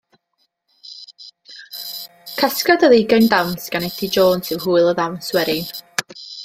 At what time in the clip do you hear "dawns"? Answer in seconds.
3.35-3.71